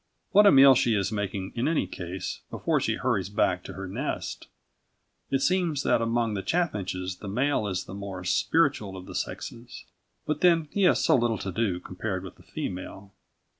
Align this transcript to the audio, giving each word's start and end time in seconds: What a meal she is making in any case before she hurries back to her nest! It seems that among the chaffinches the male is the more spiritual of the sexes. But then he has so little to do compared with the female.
What 0.31 0.47
a 0.47 0.51
meal 0.51 0.73
she 0.73 0.95
is 0.95 1.11
making 1.11 1.51
in 1.55 1.67
any 1.67 1.85
case 1.85 2.41
before 2.49 2.79
she 2.81 2.95
hurries 2.95 3.29
back 3.29 3.63
to 3.65 3.73
her 3.73 3.87
nest! 3.87 4.47
It 5.29 5.43
seems 5.43 5.83
that 5.83 6.01
among 6.01 6.33
the 6.33 6.41
chaffinches 6.41 7.17
the 7.17 7.27
male 7.27 7.67
is 7.67 7.83
the 7.83 7.93
more 7.93 8.23
spiritual 8.23 8.97
of 8.97 9.05
the 9.05 9.13
sexes. 9.13 9.85
But 10.25 10.41
then 10.41 10.69
he 10.71 10.85
has 10.85 11.03
so 11.05 11.15
little 11.15 11.37
to 11.37 11.51
do 11.51 11.79
compared 11.79 12.23
with 12.23 12.37
the 12.37 12.41
female. 12.41 13.11